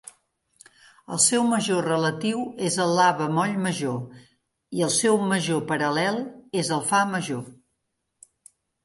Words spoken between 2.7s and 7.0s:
el La bemoll major i el seu major paral·lel és el